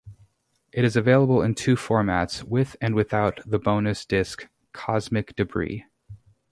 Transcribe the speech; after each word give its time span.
It 0.71 0.83
is 0.83 0.95
available 0.95 1.43
in 1.43 1.53
two 1.53 1.75
formats, 1.75 2.41
with 2.43 2.75
and 2.81 2.95
without 2.95 3.39
the 3.45 3.59
bonus 3.59 4.03
disc, 4.03 4.47
"Cosmic 4.73 5.35
Debris". 5.35 5.85